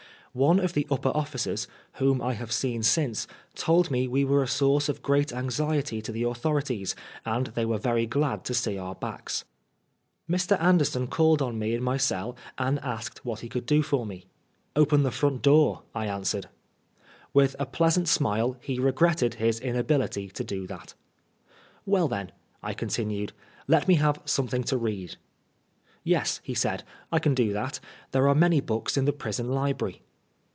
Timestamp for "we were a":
4.07-4.47